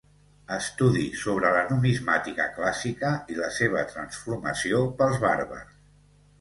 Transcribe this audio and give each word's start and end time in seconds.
Estudi 0.53 1.03
sobre 1.23 1.51
la 1.57 1.61
numismàtica 1.73 2.49
clàssica 2.57 3.13
i 3.35 3.39
la 3.43 3.53
seva 3.61 3.87
transformació 3.95 4.85
pels 5.03 5.25
bàrbars. 5.29 5.81